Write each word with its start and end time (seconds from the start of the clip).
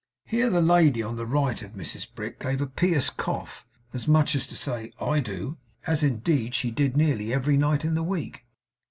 Here 0.25 0.49
the 0.49 0.61
lady 0.63 1.03
on 1.03 1.15
the 1.15 1.27
right 1.27 1.61
of 1.61 1.73
Mrs 1.73 2.11
Brick 2.11 2.39
gave 2.39 2.59
a 2.59 2.65
pious 2.65 3.11
cough 3.11 3.67
as 3.93 4.07
much 4.07 4.33
as 4.33 4.47
to 4.47 4.55
say 4.55 4.91
'I 4.99 5.19
do!' 5.19 5.57
as, 5.85 6.01
indeed, 6.01 6.55
she 6.55 6.71
did 6.71 6.97
nearly 6.97 7.31
every 7.31 7.55
night 7.55 7.85
in 7.85 7.93
the 7.93 8.01
week. 8.01 8.43